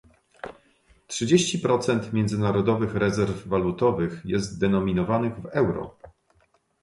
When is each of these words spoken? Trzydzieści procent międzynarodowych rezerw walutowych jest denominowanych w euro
Trzydzieści 1.07 1.59
procent 1.59 2.13
międzynarodowych 2.13 2.95
rezerw 2.95 3.47
walutowych 3.47 4.25
jest 4.25 4.59
denominowanych 4.59 5.35
w 5.39 5.45
euro 5.45 5.97